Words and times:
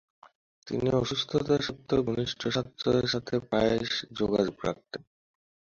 তিনি 0.67 0.87
অসুস্থতা 0.93 1.55
সত্ত্বেও, 1.61 2.01
ঘনিষ্ঠ 2.03 2.41
ছাত্রদের 2.47 3.07
সাথে 3.07 3.33
প্রায়শই 3.49 4.05
যোগাযোগ 4.19 4.55
রাখতেন। 4.65 5.01